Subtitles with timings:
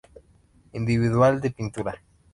[0.73, 1.93] Individual de pintura.